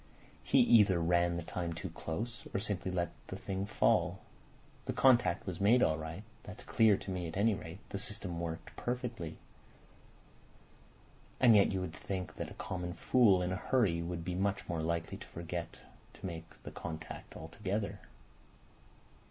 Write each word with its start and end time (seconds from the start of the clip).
He 0.41 0.61
either 0.61 0.99
ran 0.99 1.37
the 1.37 1.43
time 1.43 1.73
too 1.73 1.91
close, 1.91 2.45
or 2.55 2.59
simply 2.59 2.89
let 2.89 3.11
the 3.27 3.35
thing 3.35 3.67
fall. 3.67 4.17
The 4.85 4.93
contact 4.93 5.45
was 5.45 5.61
made 5.61 5.83
all 5.83 5.99
right—that's 5.99 6.63
clear 6.63 6.97
to 6.97 7.11
me 7.11 7.27
at 7.27 7.37
any 7.37 7.53
rate. 7.53 7.77
The 7.89 7.99
system's 7.99 8.41
worked 8.41 8.75
perfectly. 8.75 9.37
And 11.39 11.55
yet 11.55 11.71
you 11.71 11.81
would 11.81 11.93
think 11.93 12.33
that 12.37 12.49
a 12.49 12.55
common 12.55 12.93
fool 12.95 13.43
in 13.43 13.51
a 13.51 13.55
hurry 13.57 14.01
would 14.01 14.25
be 14.25 14.33
much 14.33 14.67
more 14.67 14.81
likely 14.81 15.19
to 15.19 15.27
forget 15.27 15.81
to 16.13 16.25
make 16.25 16.63
the 16.63 16.71
contact 16.71 17.37
altogether. 17.37 17.99